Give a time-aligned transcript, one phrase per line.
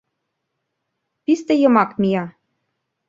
[1.23, 2.23] Писте йымак мия.